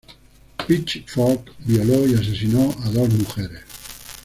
Pitchfork 0.67 1.53
violó 1.59 2.07
y 2.07 2.15
asesinó 2.15 2.75
a 2.85 2.89
dos 2.89 3.07
mujeres. 3.13 3.61